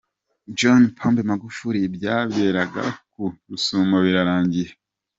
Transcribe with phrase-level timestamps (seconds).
[0.57, 4.71] John Pombe Magufuli byaberaga ku Rusumo birarangiye.